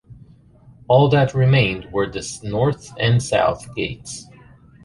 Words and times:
All 0.87 1.09
that 1.09 1.35
remained 1.35 1.91
were 1.91 2.07
the 2.09 2.27
north 2.43 2.91
and 2.97 3.21
south 3.21 3.69
gates. 3.75 4.25